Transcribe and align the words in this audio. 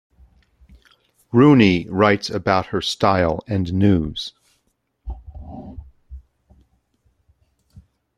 Rooney 1.31 1.87
writes 1.87 2.31
about 2.31 2.65
her 2.73 2.81
style 2.81 3.43
and 3.45 3.71
news. 3.71 4.33